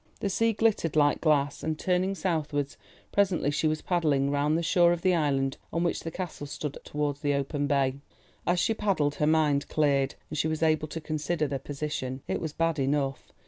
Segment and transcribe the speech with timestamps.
[0.19, 2.75] The sea glittered like glass, and turning southwards,
[3.11, 6.75] presently she was paddling round the shore of the island on which the Castle stood
[6.83, 7.97] towards the open bay.
[8.47, 12.23] As she paddled her mind cleared, and she was able to consider the position.
[12.27, 13.31] It was bad enough.